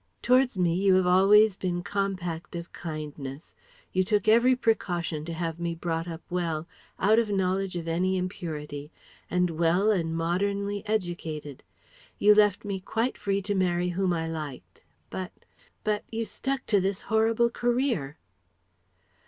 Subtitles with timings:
[0.23, 3.53] Towards me you have always been compact of kindness;
[3.93, 8.17] you took every precaution to have me brought up well, out of knowledge of any
[8.17, 8.91] impurity;
[9.29, 11.61] and well and modernly educated.
[12.17, 14.83] You left me quite free to marry whom I liked...
[15.11, 15.33] but...
[15.83, 16.03] but...
[16.09, 18.17] you stuck to this horrible career..."